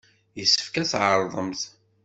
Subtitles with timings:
[0.39, 1.61] Yessefk ad tɛerḍemt!